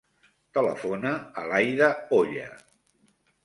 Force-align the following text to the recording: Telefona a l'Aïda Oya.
Telefona 0.57 1.11
a 1.43 1.45
l'Aïda 1.51 1.93
Oya. 2.23 2.51